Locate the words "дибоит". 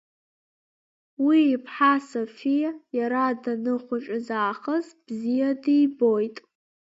5.63-6.37